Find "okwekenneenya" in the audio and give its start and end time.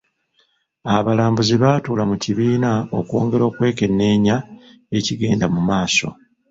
3.49-4.35